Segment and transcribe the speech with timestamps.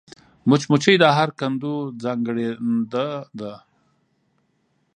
[0.47, 3.07] مچمچۍ د هر کندو ځانګړېنده
[3.39, 3.53] ده